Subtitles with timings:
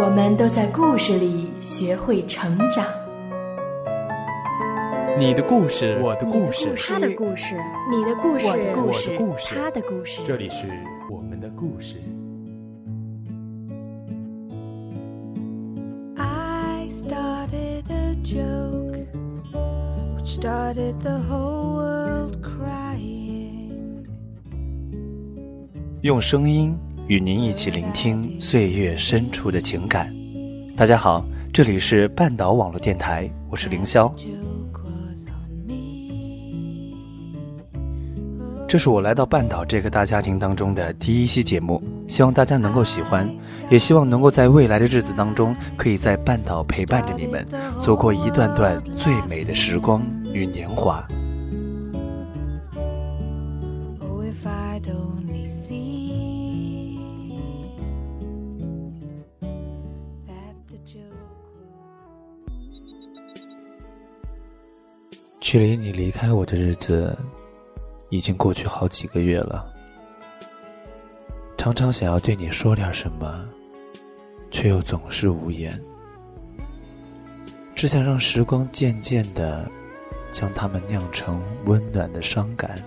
[0.00, 2.84] 我们都在故事里学会成长。
[5.18, 7.56] 你的故事，我的故事，他的故事，
[7.90, 8.92] 你的故事，我的故
[9.36, 10.22] 事，他的故事。
[10.24, 10.68] 这里是
[11.10, 11.96] 我们的故事
[16.16, 19.04] i started a joke
[20.24, 24.04] started the whole world crying。
[26.02, 26.78] 用声音。
[27.08, 30.14] 与您一起聆听岁月深处的情感。
[30.76, 34.12] 大家好，这里是半岛网络电台，我是凌霄。
[38.68, 43.26] 这是我来到半岛这个大家庭当中的第一期节目，希望大家能够喜欢，
[43.70, 47.42] 也希望能够在未来的日子当中，可以在半岛陪伴着你们，
[47.80, 50.02] 走过一段段最美的时光
[50.34, 51.02] 与年华。
[65.50, 67.16] 距离你离开我的日子，
[68.10, 69.64] 已经过去好几个月了。
[71.56, 73.48] 常常想要对你说点什么，
[74.50, 75.72] 却又总是无言。
[77.74, 79.66] 只想让时光渐渐的，
[80.30, 82.78] 将它们酿成温暖的伤感，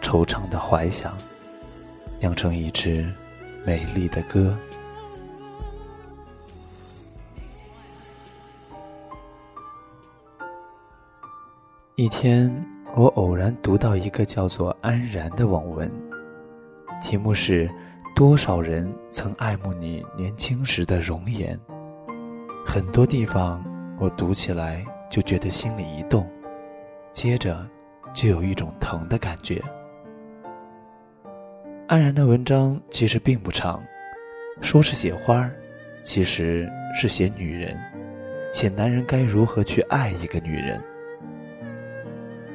[0.00, 1.18] 惆怅的怀想，
[2.20, 3.04] 酿成一支
[3.66, 4.56] 美丽的歌。
[11.96, 12.52] 一天，
[12.96, 15.88] 我偶然读到一个叫做“安然”的网文，
[17.00, 17.70] 题目是
[18.16, 21.56] “多少人曾爱慕你年轻时的容颜”。
[22.66, 23.64] 很多地方
[23.96, 26.28] 我读起来就觉得心里一动，
[27.12, 27.64] 接着
[28.12, 29.62] 就有一种疼的感觉。
[31.86, 33.80] 安然的文章其实并不长，
[34.60, 35.54] 说是写花儿，
[36.02, 37.78] 其实是写女人，
[38.52, 40.82] 写男人该如何去爱一个女人。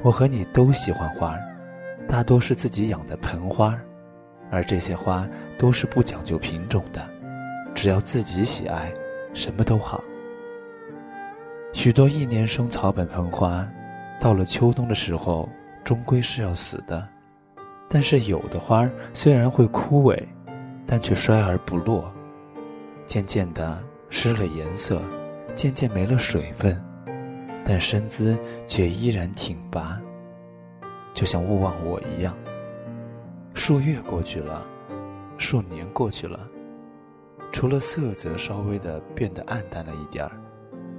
[0.01, 1.37] 我和你都喜欢花，
[2.07, 3.77] 大多是自己养的盆花，
[4.49, 5.27] 而这些花
[5.57, 7.05] 都是不讲究品种的，
[7.75, 8.91] 只要自己喜爱，
[9.33, 10.03] 什么都好。
[11.73, 13.67] 许多一年生草本盆花，
[14.21, 15.49] 到了秋冬的时候，
[15.83, 17.07] 终归是要死的。
[17.89, 20.23] 但是有的花虽然会枯萎，
[20.85, 22.09] 但却衰而不落，
[23.05, 23.77] 渐渐的
[24.09, 25.01] 失了颜色，
[25.55, 26.81] 渐渐没了水分。
[27.69, 28.35] 但身姿
[28.66, 30.02] 却依然挺拔，
[31.13, 32.35] 就像勿忘我一样。
[33.53, 34.66] 数月过去了，
[35.38, 36.40] 数年过去了，
[37.52, 40.31] 除了色泽稍微的变得暗淡了一点儿，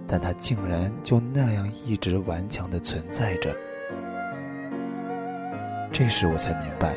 [0.06, 3.52] 但它竟然就那样一直顽强的存在着。
[5.90, 6.94] 这时我才明白，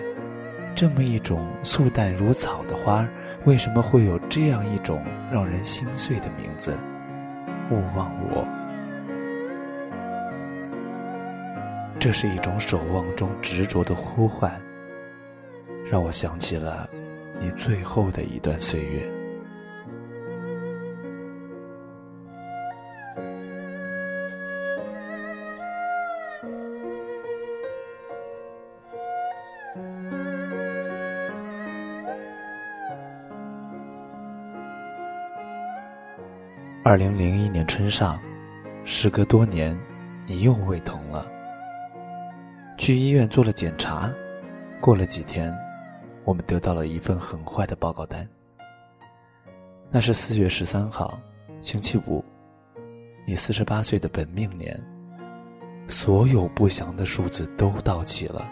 [0.75, 3.09] 这么一种素淡如草的花，
[3.45, 5.01] 为什么会有这样一种
[5.31, 6.77] 让人心碎的名字——
[7.71, 8.47] 勿忘我。
[12.03, 14.61] 这是一种守望中执着的呼唤，
[15.89, 16.85] 让我想起了
[17.39, 19.09] 你最后的一段岁月。
[36.83, 38.19] 二零零一年春上，
[38.83, 39.79] 时隔多年，
[40.27, 41.32] 你又胃疼了。
[42.83, 44.13] 去医院做了检查，
[44.81, 45.57] 过了几天，
[46.25, 48.27] 我们得到了一份很坏的报告单。
[49.89, 51.17] 那是四月十三号，
[51.61, 52.21] 星期五，
[53.25, 54.77] 你四十八岁的本命年。
[55.87, 58.45] 所有不祥的数字都到齐了，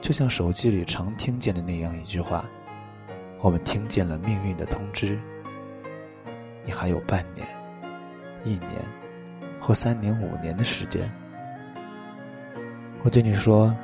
[0.00, 2.48] 就像手机里常听见的那样一句话
[3.42, 5.18] ：“我们听见了命运的通知。”
[6.64, 7.44] 你还有半年、
[8.44, 8.70] 一年
[9.58, 11.10] 或三年、五年的时间。
[13.02, 13.74] 我对你说，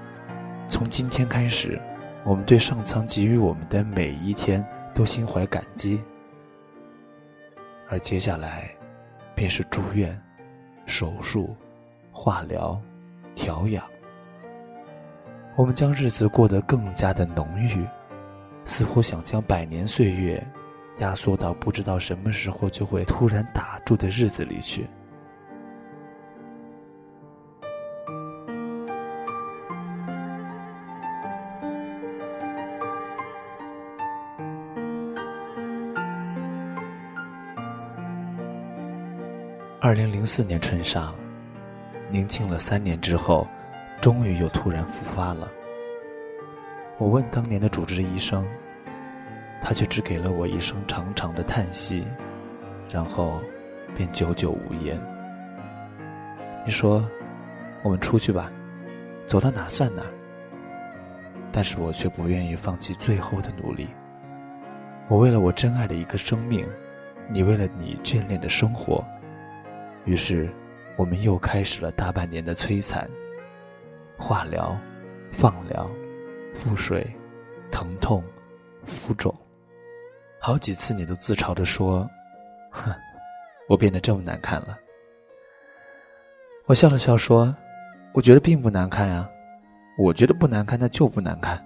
[0.68, 1.80] 从今天开始，
[2.22, 4.64] 我们对上苍给予我们的每一天
[4.94, 5.98] 都心怀感激。
[7.88, 8.70] 而接下来，
[9.34, 10.20] 便是住院、
[10.84, 11.56] 手术、
[12.12, 12.78] 化疗、
[13.34, 13.82] 调养。
[15.54, 17.86] 我们将日子过得更加的浓郁，
[18.66, 20.46] 似乎想将百年岁月
[20.98, 24.86] 压缩到不知道什么时候就会突然打住的日子里去。
[39.86, 41.14] 二零零四年春上，
[42.10, 43.46] 宁静了三年之后，
[44.00, 45.48] 终于又突然复发了。
[46.98, 48.44] 我问当年的主治医生，
[49.62, 52.04] 他却只给了我一声长长的叹息，
[52.90, 53.40] 然后
[53.94, 55.00] 便久久无言。
[56.64, 57.08] 你说，
[57.84, 58.50] 我们出去吧，
[59.24, 60.02] 走到哪算哪。
[61.52, 63.86] 但是我却不愿意放弃最后的努力。
[65.06, 66.66] 我为了我真爱的一个生命，
[67.28, 69.04] 你为了你眷恋的生活。
[70.06, 70.48] 于是，
[70.96, 73.06] 我们又开始了大半年的摧残。
[74.16, 74.74] 化疗、
[75.30, 75.86] 放疗、
[76.54, 77.06] 腹水、
[77.70, 78.24] 疼痛、
[78.82, 79.34] 浮肿，
[80.40, 82.08] 好几次你都自嘲着说
[82.72, 82.94] ：“哼，
[83.68, 84.78] 我变得这么难看了。”
[86.64, 87.54] 我笑了笑说
[88.14, 89.28] ：“我觉得并不难看呀，
[89.98, 91.62] 我觉得不难看，那就不难看。”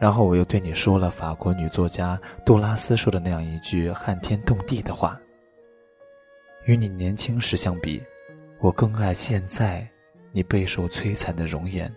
[0.00, 5.20] 然后我又对你说了法国女作家杜拉斯说的那样一句撼天动地的话。
[6.64, 8.00] 与你年轻时相比，
[8.60, 9.86] 我更爱现在
[10.30, 11.92] 你备受摧残的容颜。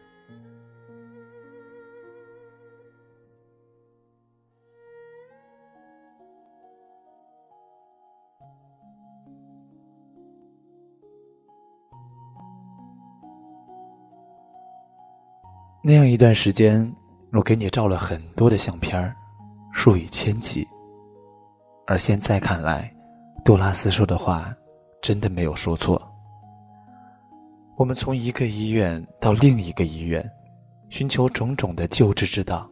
[15.83, 16.91] 那样一段时间，
[17.31, 19.15] 我给你照了很多的相片儿，
[19.71, 20.65] 数以千计。
[21.85, 22.91] 而现在看来，
[23.45, 24.51] 杜拉斯说的话，
[25.03, 26.01] 真的没有说错。
[27.77, 30.27] 我们从一个医院到另一个医院，
[30.89, 32.68] 寻求种种的救治之道。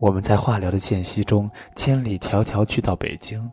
[0.00, 3.50] 我们在化疗的间隙中，千里迢迢去到北京，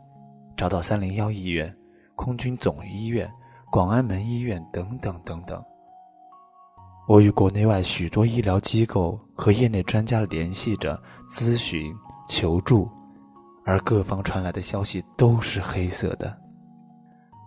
[0.56, 1.76] 找到三零幺医院、
[2.16, 3.28] 空军总医院、
[3.72, 5.60] 广安门医院等等等等。
[7.08, 11.92] 我与国内外许多医疗机构和业内专家联系着，咨询、
[12.30, 12.88] 求助，
[13.66, 16.40] 而各方传来的消息都是黑色的。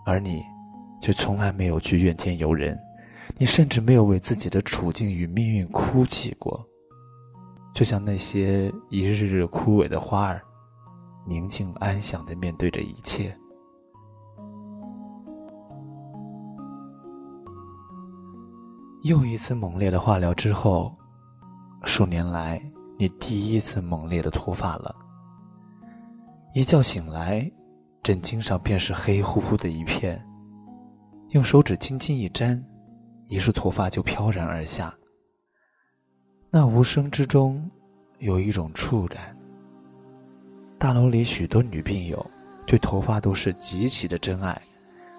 [0.06, 0.44] 而你，
[1.00, 2.78] 却从来没有去怨天尤人，
[3.38, 6.62] 你甚至没有为自己的处境与命运哭泣过，
[7.74, 10.42] 就像那些一日日枯萎的花儿，
[11.26, 13.34] 宁静安详地面对着一切。
[19.04, 20.94] 又一次猛烈的化疗之后，
[21.84, 22.62] 数年来
[22.98, 24.94] 你第一次猛烈的脱发了。
[26.54, 27.50] 一觉醒来。
[28.04, 30.22] 枕巾上便是黑乎乎的一片，
[31.30, 32.62] 用手指轻轻一沾，
[33.28, 34.94] 一束头发就飘然而下。
[36.50, 37.70] 那无声之中，
[38.18, 39.34] 有一种触感。
[40.78, 42.30] 大楼里许多女病友，
[42.66, 44.60] 对头发都是极其的珍爱，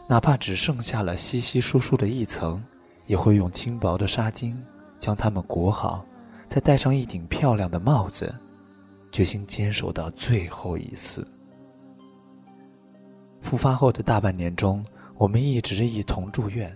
[0.08, 2.64] 哪怕只剩下了稀稀疏疏的一层，
[3.08, 4.56] 也会用轻薄的纱巾
[5.00, 6.06] 将它们裹好，
[6.48, 8.32] 再戴上一顶漂亮的帽子，
[9.12, 11.28] 决心坚守到最后一丝。
[13.46, 14.84] 复发后的大半年中，
[15.20, 16.76] 我们一直一同住院。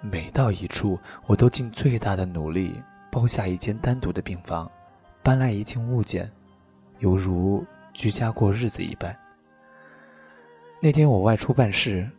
[0.00, 2.74] 每到一处，我都尽最大的努力
[3.08, 4.68] 包下一间单独的病房，
[5.22, 6.28] 搬来一件物件，
[6.98, 7.64] 犹如
[7.94, 9.16] 居家过日子一般。
[10.80, 12.10] 那天我外出办事，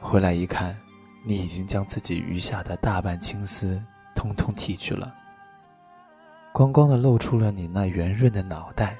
[0.00, 0.74] 回来一看，
[1.22, 3.78] 你已经将自己余下的大半青丝
[4.14, 5.14] 通通剃去了，
[6.50, 8.96] 光光的露出了你那圆润的脑袋，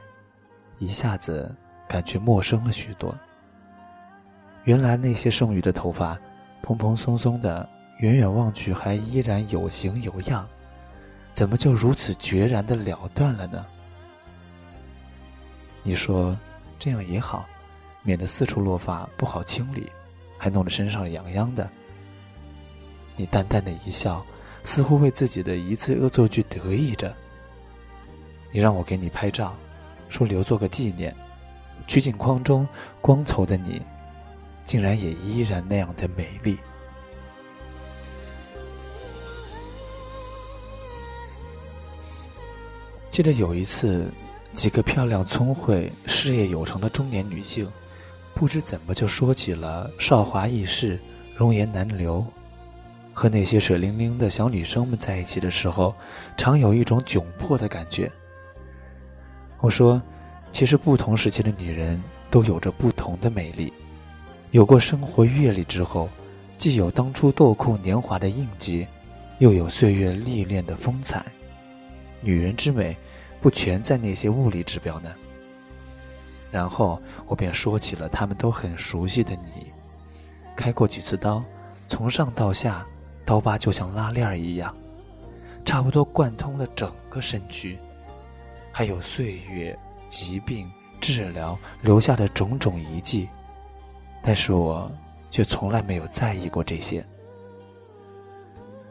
[0.77, 1.57] 一下子
[1.89, 3.19] 感觉陌生了许多。
[4.65, 6.19] 原来那些剩余的头发，
[6.63, 7.69] 蓬蓬松松的，
[8.01, 10.47] 远远望去还依然有形有样，
[11.33, 13.65] 怎么就如此决然的了断了呢？
[15.83, 16.37] 你说
[16.79, 17.47] 这样也好，
[18.03, 19.91] 免得四处落发不好清理，
[20.37, 21.69] 还弄得身上痒痒的。
[23.17, 24.25] 你淡淡的一笑，
[24.65, 27.15] 似乎为自己的一次恶作剧得意着。
[28.53, 29.55] 你让我给你拍照，
[30.09, 31.15] 说留作个纪念。
[31.87, 32.69] 取景框中
[33.01, 33.81] 光头的你。
[34.69, 36.59] 竟然也依然那样的美丽。
[43.09, 44.13] 记得有一次，
[44.53, 47.67] 几个漂亮、聪慧、事业有成的中年女性，
[48.35, 51.01] 不知怎么就说起了少华易逝、
[51.35, 52.23] 容颜难留。
[53.15, 55.95] 和那些水灵灵的小女生们在一起的时候，
[56.37, 58.13] 常有一种窘迫的感觉。
[59.61, 60.01] 我说，
[60.53, 63.73] 其实不同时期的女人都有着不同的美丽。
[64.51, 66.09] 有过生活阅历之后，
[66.57, 68.87] 既有当初豆蔻年华的印记，
[69.39, 71.25] 又有岁月历练的风采。
[72.23, 72.97] 女人之美，
[73.43, 75.11] 不全在那些物理指标呢？
[76.51, 79.71] 然后我便说起了他们都很熟悉的你，
[80.57, 81.45] 开过几次刀，
[81.87, 82.87] 从上到下，
[83.27, 84.75] 刀疤就像拉链一样，
[85.63, 87.79] 差不多贯通了整个身躯，
[88.73, 93.29] 还有岁月、疾病、治疗留下的种种遗迹，
[94.23, 94.91] 但是我
[95.31, 97.05] 却从来没有在意过这些。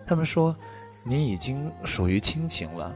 [0.05, 0.55] 他们说，
[1.03, 2.95] 你已经属于亲情了，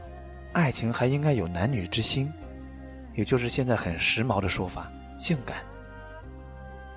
[0.52, 2.32] 爱情还应该有男女之心。
[3.14, 5.58] 也就是现在很时髦的说法，性感。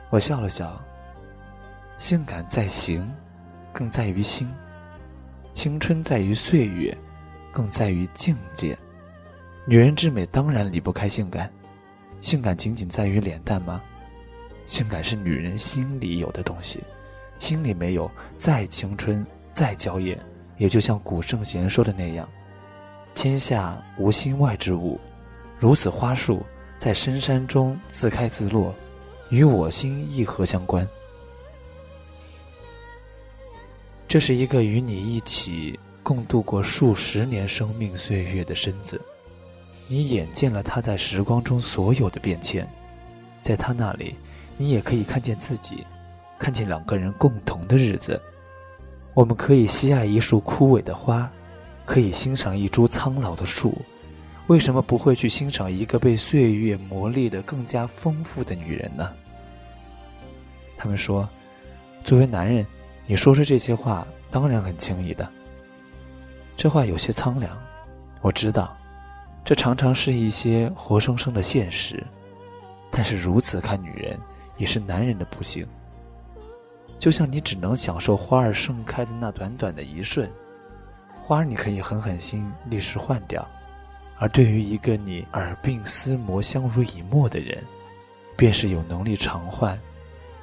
[0.10, 0.82] 我笑了笑。
[1.98, 3.10] 性感在形，
[3.74, 4.48] 更在于心；
[5.54, 6.98] 青春在于岁月，
[7.52, 8.78] 更在于境界。
[9.66, 11.52] 女人之美当然离不开性感，
[12.22, 13.82] 性感仅仅在于脸蛋吗？
[14.66, 16.84] 性感是女人心里有的东西，
[17.40, 20.20] 心里没有，再青春再娇艳，
[20.58, 22.28] 也就像古圣贤说的那样
[23.14, 25.00] ：“天下无心外之物。”
[25.58, 26.46] 如此花树
[26.78, 28.76] 在深山中自开自落，
[29.30, 30.88] 与我心亦何相关？
[34.08, 39.00] 这是一个与你一起共度过数十年生命岁月的身子，
[39.88, 42.70] 你眼见了他在时光中所有的变迁，
[43.42, 44.16] 在他那里，
[44.58, 45.86] 你也可以看见自己，
[46.40, 48.22] 看见两个人共同的日子。
[49.14, 51.30] 我们可以喜爱一束枯萎的花，
[51.86, 53.78] 可以欣赏一株苍老的树。
[54.48, 59.12] 为什么不会去欣赏一个被岁月磨砺的更加丰富的女人呢？
[60.78, 61.28] 他们说，
[62.04, 62.66] 作为男人，
[63.08, 65.28] 你说出这些话当然很轻易的。
[66.56, 67.58] 这话有些苍凉，
[68.22, 68.78] 我知道，
[69.44, 72.06] 这常常是一些活生生的现实。
[72.92, 74.20] 但是如此看女人，
[74.58, 75.66] 也是男人的不幸。
[76.98, 80.32] 就像你只能享受花儿盛开的那短短的一瞬，
[81.14, 83.46] 花儿你可以狠狠心，立时换掉。
[84.18, 87.62] 而对于一个你耳鬓厮磨、相濡以沫的人，
[88.38, 89.78] 便是有能力偿还，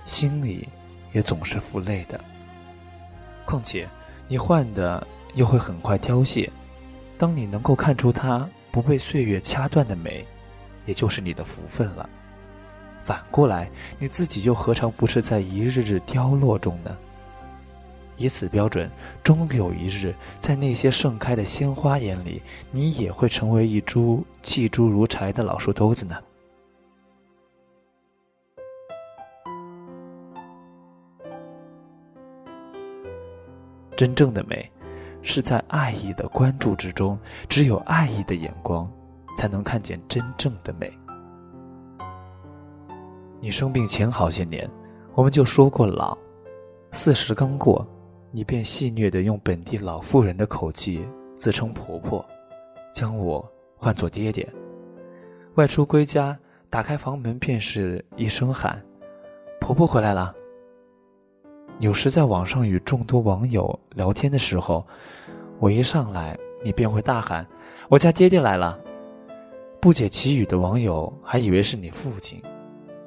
[0.04, 0.68] 心里
[1.12, 2.22] 也总是负累的。
[3.46, 3.88] 况且，
[4.28, 6.50] 你换的又会很快凋谢。
[7.16, 10.26] 当你能够看出它不被岁月掐断的美，
[10.84, 12.08] 也就是你的福分了。
[13.02, 13.68] 反过来，
[13.98, 16.96] 你自己又何尝不是在一日日凋落中呢？
[18.16, 18.88] 以此标准，
[19.24, 22.40] 终有一日，在那些盛开的鲜花眼里，
[22.70, 26.16] 你也会成为一株弃诸如柴的老树兜子呢。
[33.96, 34.70] 真正的美，
[35.22, 37.18] 是在爱意的关注之中，
[37.48, 38.88] 只有爱意的眼光，
[39.36, 41.01] 才能看见真正的美。
[43.44, 44.70] 你生病前好些年，
[45.16, 46.16] 我们就说过老，
[46.92, 47.84] 四十刚过。
[48.30, 52.24] 你便戏谑地用本地老妇人的口气自称婆婆，
[52.94, 53.44] 将我
[53.76, 54.48] 唤作爹爹。
[55.56, 56.38] 外出归家，
[56.70, 58.80] 打开房门便是一声喊
[59.60, 60.32] ：“婆婆回来了。”
[61.80, 64.86] 有时在网上与众多网友聊天的时候，
[65.58, 67.44] 我一上来，你便会大喊
[67.90, 68.78] ：“我家爹爹来了。”
[69.82, 72.40] 不解其语的网友还以为是你父亲，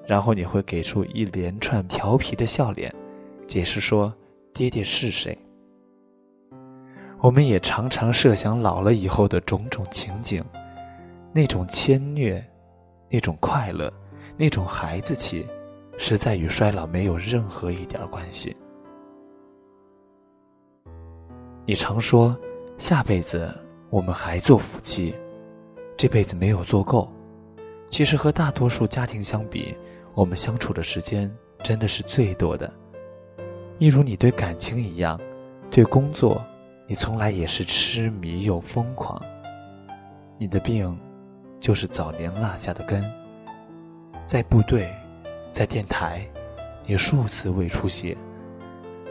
[0.07, 2.93] 然后你会给出一连串调皮的笑脸，
[3.47, 4.13] 解释说。
[4.57, 5.37] 爹爹是谁？
[7.19, 10.41] 我们也常常设想老了以后的种种情景，
[11.33, 12.41] 那种牵虐，
[13.09, 13.91] 那种快乐，
[14.37, 15.45] 那种孩子气，
[15.97, 18.55] 实在与衰老没有任何一点关系。
[21.65, 22.33] 你常说
[22.77, 23.53] 下辈子
[23.89, 25.13] 我们还做夫妻，
[25.97, 27.11] 这辈子没有做够。
[27.89, 29.75] 其实和大多数家庭相比，
[30.15, 31.29] 我们相处的时间
[31.61, 32.71] 真的是最多的。
[33.77, 35.19] 一如你对感情一样，
[35.69, 36.41] 对工作，
[36.87, 39.21] 你从来也是痴迷又疯狂。
[40.37, 40.97] 你的病，
[41.59, 43.03] 就是早年落下的根。
[44.23, 44.89] 在部队，
[45.51, 46.25] 在电台，
[46.85, 48.17] 你数次胃出血。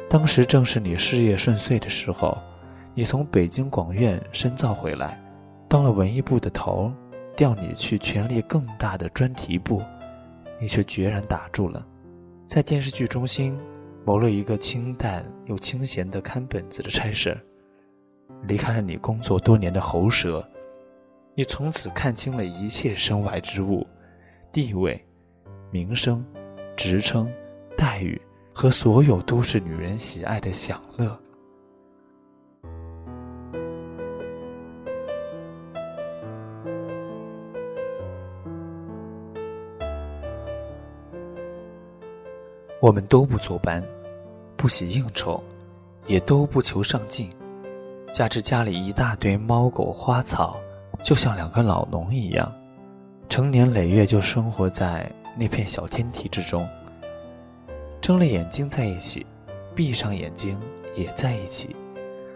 [0.09, 2.39] 当时正是你事业顺遂的时候，
[2.95, 5.23] 你从北京广院深造回来，
[5.69, 6.91] 当了文艺部的头，
[7.37, 9.83] 调你去权力更大的专题部，
[10.61, 11.87] 你却决然打住了，
[12.47, 13.59] 在电视剧中心。
[14.07, 17.35] 谋了一个清淡又清闲的看本子的差事，
[18.47, 20.47] 离开了你工作多年的喉舌，
[21.35, 23.87] 你从此看清了一切身外之物，
[24.53, 25.03] 地位、
[25.71, 26.23] 名声、
[26.77, 27.33] 职称、
[27.79, 28.21] 待遇
[28.55, 31.19] 和所有都市女人喜爱的享乐。
[42.85, 43.83] 我们都不坐班，
[44.59, 45.43] 不喜应酬，
[46.07, 47.31] 也都不求上进，
[48.13, 50.61] 加之家里一大堆猫狗花草，
[51.03, 52.53] 就像两个老农一样，
[53.27, 56.69] 成年累月就生活在那片小天地之中，
[58.03, 59.25] 睁了眼睛在一起，
[59.75, 60.61] 闭上眼睛
[60.95, 61.75] 也在一起，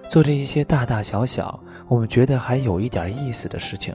[0.08, 3.94] 做着一些大大小小我们觉得还有一点意思的事情。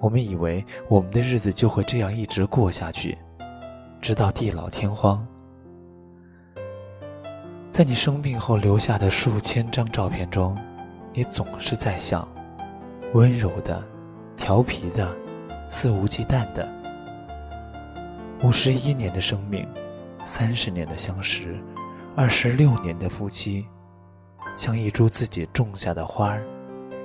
[0.00, 3.16] 我们以为我们的日子就会这样一直过下去，
[4.02, 5.26] 直到地老天荒。
[7.76, 10.56] 在你生病后留下的数千张照片中，
[11.12, 12.26] 你总是在笑，
[13.12, 13.86] 温柔的，
[14.34, 15.14] 调皮的。
[15.68, 16.66] 肆无忌惮的，
[18.42, 19.68] 五十一年的生命，
[20.24, 21.62] 三十年的相识，
[22.14, 23.66] 二十六年的夫妻，
[24.56, 26.42] 像一株自己种下的花儿，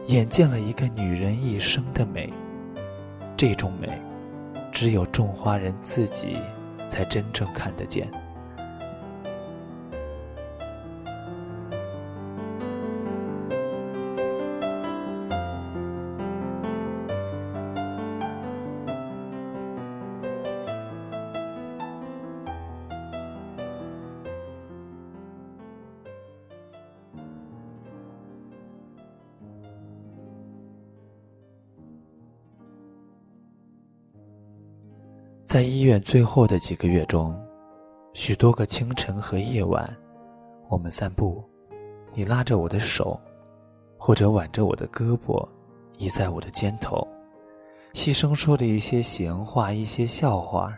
[0.06, 2.32] 眼见了一个女人一生的美。
[3.36, 3.90] 这种美，
[4.72, 6.38] 只有种花人自己
[6.88, 8.10] 才真正看得见。
[35.92, 37.38] 在最后的几个月中，
[38.14, 39.94] 许多个清晨和夜晚，
[40.70, 41.44] 我们散步，
[42.14, 43.20] 你拉着我的手，
[43.98, 45.46] 或者挽着我的胳膊，
[45.98, 47.06] 倚在我的肩头，
[47.92, 50.74] 细声说着一些闲话，一些笑话，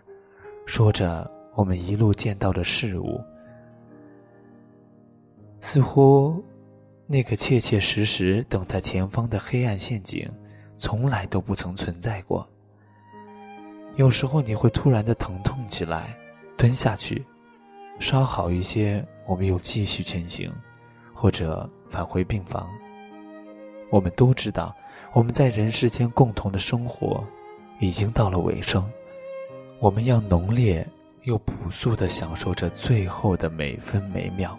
[0.66, 3.22] 说着我们一路见到的事物，
[5.60, 6.44] 似乎
[7.06, 10.28] 那个切切实实等在前方的黑暗陷阱，
[10.76, 12.50] 从来都不曾存在过。
[13.96, 16.18] 有时候你会突然的疼痛起来，
[16.58, 17.24] 蹲下去，
[18.00, 20.52] 稍好一些，我们又继续前行，
[21.14, 22.68] 或者返回病房。
[23.92, 24.76] 我们都知道，
[25.14, 27.24] 我们在人世间共同的生活
[27.80, 28.84] 已经到了尾声，
[29.80, 30.88] 我们要浓烈
[31.24, 34.58] 又朴素的享受着最后的每分每秒。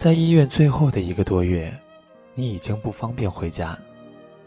[0.00, 1.70] 在医院最后的一个多月，
[2.34, 3.78] 你已经不方便回家，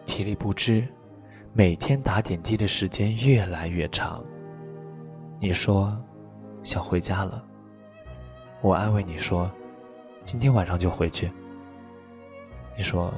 [0.04, 0.84] 体力不支，
[1.54, 4.26] 每天打点滴的时间越来越长。
[5.40, 5.96] 你说
[6.64, 7.46] 想回家了，
[8.62, 9.48] 我安慰你说
[10.24, 11.32] 今天晚上就回去。
[12.76, 13.14] 你说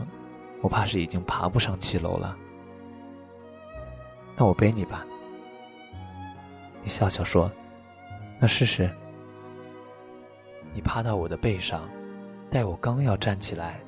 [0.60, 2.38] 我怕是已经爬不上七楼了，
[4.36, 5.08] 那我背你吧。
[6.84, 7.50] 你笑笑说
[8.40, 8.94] 那试试。
[10.74, 11.90] 你趴到我的背上。
[12.50, 13.80] 待我刚要站起来，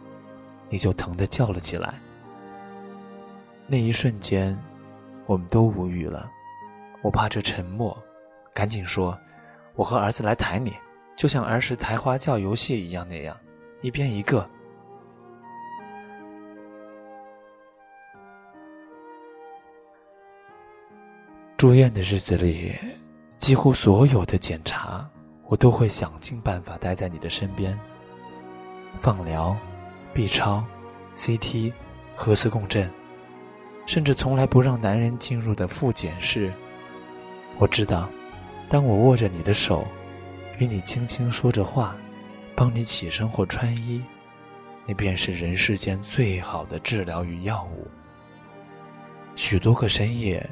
[0.70, 1.93] 你就疼得叫了起来。
[3.65, 4.58] 那一瞬间，
[5.26, 6.30] 我们都无语了。
[7.02, 7.98] 我怕这沉默，
[8.54, 9.17] 赶紧说
[9.76, 10.74] ：“我和儿子来抬你，
[11.15, 13.38] 就像儿时抬花轿游戏一样那样，
[13.82, 14.50] 一边一个。”
[21.56, 22.76] 住院的日子里，
[23.38, 25.10] 几乎所有的检查，
[25.48, 27.78] 我都会想尽办法待在你的身边。
[28.97, 29.56] 放疗、
[30.13, 30.63] B 超、
[31.15, 31.73] CT、
[32.15, 32.91] 核磁共振，
[33.86, 36.52] 甚至从来不让男人进入的复检室。
[37.58, 38.10] 我知道，
[38.69, 39.86] 当我握着你的手，
[40.58, 41.95] 与你轻轻说着话，
[42.56, 44.04] 帮你起身或穿衣，
[44.86, 47.88] 那便是人世间最好的治疗与药物。
[49.36, 50.47] 许多个深夜，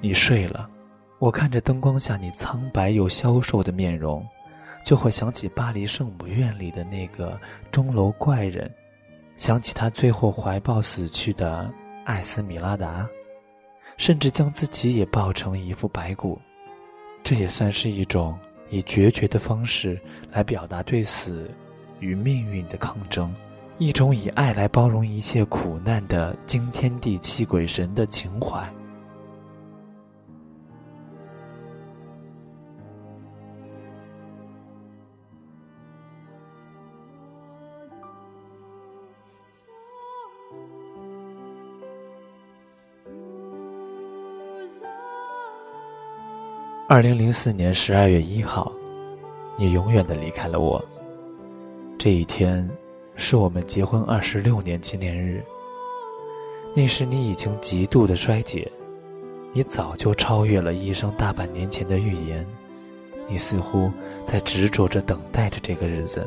[0.00, 0.68] 你睡了，
[1.18, 4.26] 我看着灯光下你苍白又消瘦的面容。
[4.88, 7.38] 就会想起巴黎圣母院里的那个
[7.70, 8.74] 钟楼怪人，
[9.36, 11.70] 想起他最后怀抱死去的
[12.06, 13.06] 艾斯米拉达，
[13.98, 16.40] 甚至将自己也抱成一副白骨。
[17.22, 18.34] 这也算是一种
[18.70, 20.00] 以决绝的方式
[20.32, 21.50] 来表达对死
[22.00, 23.30] 与命运的抗争，
[23.76, 28.66] 一种以爱来包容一切苦难的惊天地泣鬼神的情怀。
[46.90, 48.72] 二零零四年十二月一号，
[49.58, 50.82] 你永远的离开了我。
[51.98, 52.66] 这一天，
[53.14, 55.44] 是我们结婚二十六年纪念日。
[56.74, 58.66] 那时你已经极度的衰竭，
[59.52, 62.46] 你早就超越了医生大半年前的预言。
[63.28, 63.92] 你似乎
[64.24, 66.26] 在执着着等待着这个日子。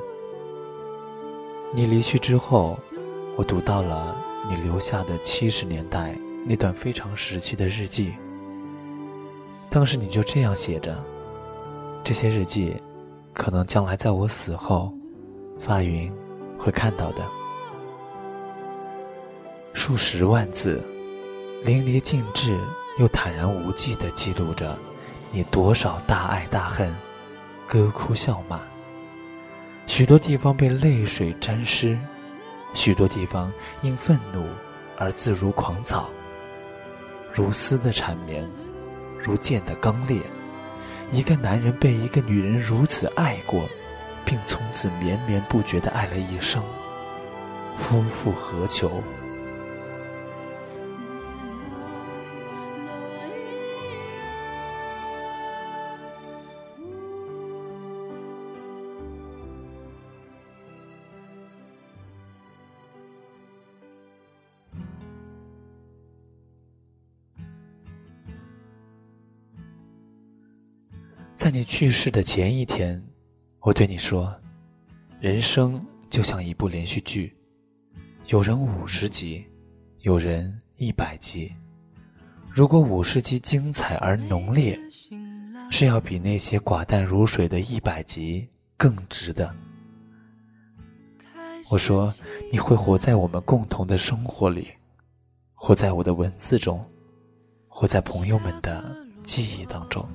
[1.74, 2.78] 你离去之后，
[3.36, 4.16] 我读到了
[4.48, 8.14] 你留下的七十年代那段非常时期的日记。
[9.72, 11.02] 当时你就这样写着，
[12.04, 12.76] 这些日记
[13.34, 14.94] 可能将来在我死后，
[15.58, 16.12] 发云
[16.58, 17.26] 会看到的。
[19.72, 20.84] 数十万字，
[21.64, 22.60] 淋漓尽致
[23.00, 24.78] 又坦然无忌地记录着
[25.32, 26.94] 你多少大爱大恨、
[27.66, 28.60] 歌哭笑骂。
[29.88, 31.98] 许多地方被泪水沾湿，
[32.74, 33.50] 许多地方
[33.82, 34.46] 因愤怒
[34.98, 36.12] 而自如狂草。
[37.32, 38.46] 如丝的缠绵，
[39.24, 40.20] 如剑的刚烈。
[41.12, 43.68] 一个男人被一个女人如此爱过，
[44.24, 46.64] 并从此绵绵不绝地爱了一生，
[47.76, 49.04] 夫复何求？
[71.52, 73.04] 你去世的前一天，
[73.60, 74.34] 我对你说
[75.20, 77.36] ：“人生就像一部连续剧，
[78.28, 79.46] 有人五十集，
[80.00, 81.54] 有人一百集。
[82.50, 84.80] 如果五十集精彩而浓烈，
[85.70, 89.54] 是要比那些寡淡如水的一百集更值得。”
[91.70, 92.14] 我说
[92.52, 94.70] ：“你会活在我们共同的生活里，
[95.54, 96.86] 活在我的文字中，
[97.68, 100.08] 活在朋友们的记忆当中。”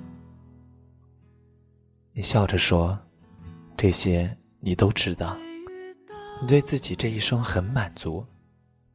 [2.18, 2.98] 你笑着说
[3.76, 5.36] ：“这些你都知道，
[6.40, 8.24] 你对自己这一生很满足，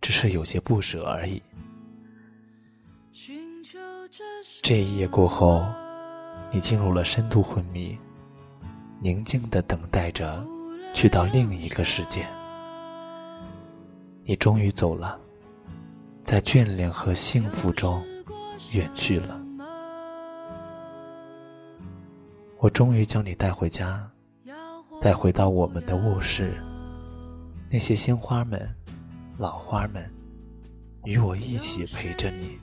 [0.01, 1.39] 只是有些不舍而已。”
[4.63, 5.63] 这一夜过后，
[6.51, 7.95] 你进入了深度昏迷，
[8.99, 10.43] 宁静的等待着
[10.91, 12.25] 去到另一个世界。
[14.23, 15.19] 你终于走了，
[16.23, 18.03] 在眷恋和幸福中
[18.71, 19.39] 远去了。
[22.61, 24.07] 我终于将你带回家，
[25.01, 26.53] 带回到我们的卧室。
[27.71, 28.69] 那些鲜花们、
[29.35, 30.07] 老花们，
[31.03, 32.59] 与我一起陪着你。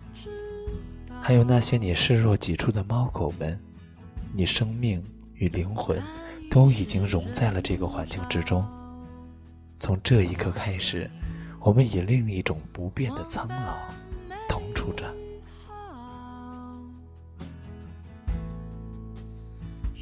[1.20, 3.58] 还有那些你视若己出的猫狗们，
[4.32, 6.00] 你生命与灵魂
[6.48, 8.64] 都已经融在了这个环境之中。
[9.80, 11.10] 从这一刻开始，
[11.58, 13.76] 我们以另一种不变的苍老
[14.48, 15.04] 同处着。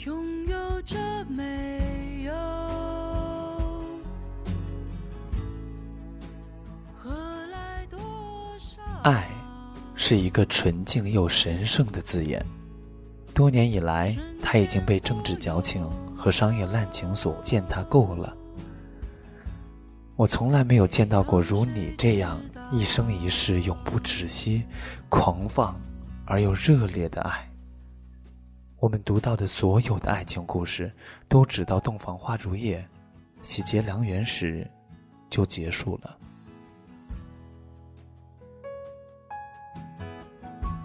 [0.07, 0.97] 拥有着
[1.29, 2.33] 没有。
[9.03, 9.29] 爱
[9.97, 12.40] 是一个纯净又神圣的字眼，
[13.35, 15.85] 多年以来，它已经被政治矫情
[16.16, 18.33] 和商业滥情所践踏够了。
[20.14, 22.40] 我从来没有见到过如你这样
[22.71, 24.64] 一生一世永不止息、
[25.09, 25.75] 狂放
[26.25, 27.51] 而又热烈的爱。
[28.87, 30.92] 我们读到的所有的爱情故事，
[31.27, 32.87] 都只到洞房花烛夜、
[33.42, 34.64] 喜结良缘时
[35.29, 36.16] 就结束了。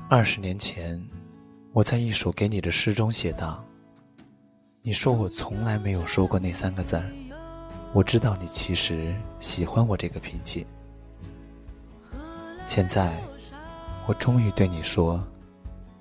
[0.10, 1.00] 二十年前，
[1.74, 3.64] 我在一首给你的诗中写道
[4.82, 7.06] ：“你说我从来没有说过那三个字儿，
[7.94, 10.66] 我知道你其实喜欢我这个脾气。
[12.66, 13.16] 现在，
[14.08, 15.24] 我终于对你说，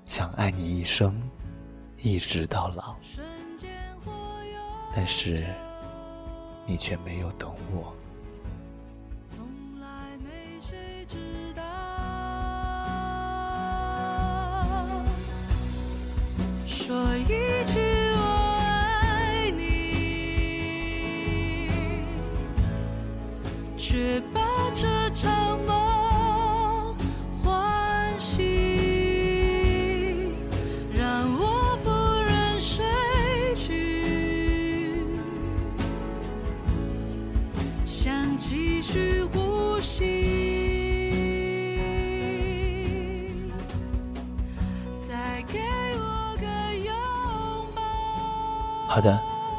[0.07, 1.15] 想爱你一生。”
[2.03, 2.97] 一直到老，
[4.95, 5.45] 但是
[6.67, 7.95] 你却没有等我。
[9.27, 11.17] 从来没谁知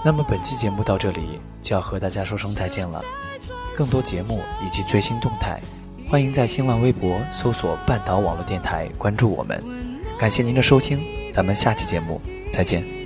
[0.04, 3.04] 那么本期节目到这里就要和大家说声再见了。
[3.76, 5.62] 更多节目以及最新动态，
[6.10, 9.64] 欢迎在新浪微博搜索“半岛网络电台”关注我们。
[10.20, 11.00] 感谢您的收听，
[11.32, 13.01] 咱们下期节目再见。